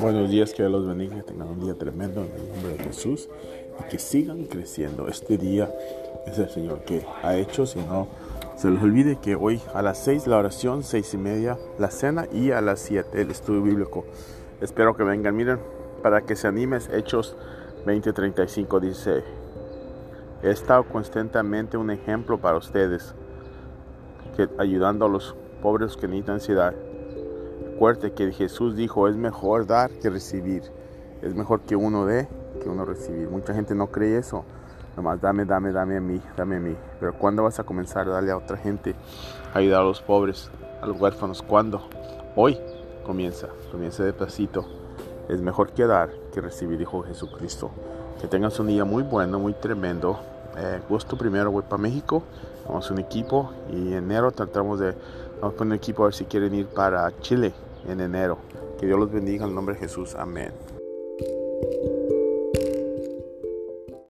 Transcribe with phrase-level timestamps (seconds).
[0.00, 3.28] Buenos días, que Dios los bendiga, tengan un día tremendo en el nombre de Jesús
[3.80, 5.08] y que sigan creciendo.
[5.08, 5.70] Este día
[6.26, 8.08] es el Señor que ha hecho, si no
[8.56, 12.26] se les olvide que hoy a las 6 la oración, seis y media la cena
[12.32, 14.04] y a las 7 el estudio bíblico.
[14.60, 15.58] Espero que vengan, miren,
[16.02, 17.36] para que se animes, Hechos
[17.86, 19.22] 20:35 dice,
[20.42, 23.14] he estado constantemente un ejemplo para ustedes,
[24.34, 26.74] que ayudando a los pobres que necesitan ansiedad
[27.74, 30.62] Recuerde que Jesús dijo, es mejor dar que recibir.
[31.22, 32.28] Es mejor que uno dé
[32.62, 33.28] que uno recibir.
[33.28, 34.44] Mucha gente no cree eso.
[34.96, 36.76] Nomás dame, dame, dame a mí, dame a mí.
[37.00, 38.94] Pero ¿cuándo vas a comenzar a darle a otra gente?
[39.52, 41.42] A ayudar a los pobres, a los huérfanos.
[41.42, 41.82] ¿Cuándo?
[42.36, 42.60] Hoy
[43.04, 43.48] comienza.
[43.72, 44.64] Comienza de pasito.
[45.28, 47.72] Es mejor que dar que recibir, dijo Jesucristo.
[48.20, 50.20] Que tengas un día muy bueno, muy tremendo.
[50.56, 52.22] Eh, gusto primero voy para México.
[52.66, 54.94] Vamos a un equipo y en enero tratamos de
[55.40, 57.52] Vamos a poner un equipo a ver si quieren ir para Chile
[57.86, 58.38] en enero.
[58.78, 60.14] Que Dios los bendiga en el nombre de Jesús.
[60.14, 60.52] Amén.